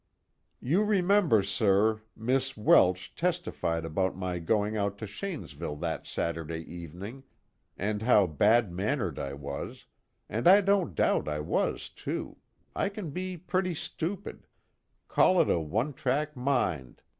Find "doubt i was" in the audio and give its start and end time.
10.95-11.87